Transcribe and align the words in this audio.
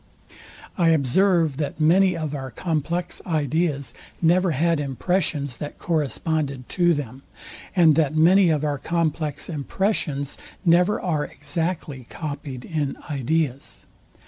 I 0.79 0.87
observe, 0.87 1.57
that 1.57 1.79
many 1.79 2.17
of 2.17 2.33
our 2.33 2.49
complex 2.49 3.21
ideas 3.23 3.93
never 4.19 4.49
had 4.49 4.79
impressions, 4.79 5.59
that 5.59 5.77
corresponded 5.77 6.67
to 6.69 6.95
them, 6.95 7.21
and 7.75 7.93
that 7.93 8.15
many 8.15 8.49
of 8.49 8.63
our 8.63 8.79
complex 8.79 9.47
impressions 9.47 10.39
never 10.65 10.99
are 10.99 11.25
exactly 11.25 12.07
copied 12.09 12.65
in 12.65 12.97
ideas. 13.11 13.85